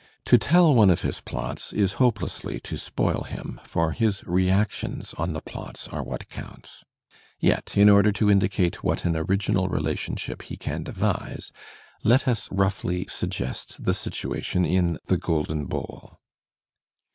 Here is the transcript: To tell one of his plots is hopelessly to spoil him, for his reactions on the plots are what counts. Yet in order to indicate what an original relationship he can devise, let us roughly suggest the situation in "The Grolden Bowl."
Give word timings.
To 0.25 0.37
tell 0.39 0.73
one 0.73 0.89
of 0.89 1.01
his 1.01 1.19
plots 1.21 1.71
is 1.71 1.93
hopelessly 2.01 2.59
to 2.61 2.75
spoil 2.75 3.21
him, 3.21 3.61
for 3.63 3.91
his 3.91 4.23
reactions 4.25 5.13
on 5.13 5.33
the 5.33 5.43
plots 5.43 5.87
are 5.89 6.01
what 6.01 6.27
counts. 6.27 6.83
Yet 7.39 7.77
in 7.77 7.87
order 7.87 8.11
to 8.13 8.31
indicate 8.31 8.83
what 8.83 9.05
an 9.05 9.15
original 9.15 9.69
relationship 9.69 10.41
he 10.41 10.57
can 10.57 10.81
devise, 10.81 11.51
let 12.03 12.27
us 12.27 12.49
roughly 12.51 13.05
suggest 13.09 13.83
the 13.85 13.93
situation 13.93 14.65
in 14.65 14.97
"The 15.05 15.19
Grolden 15.19 15.65
Bowl." 15.65 16.17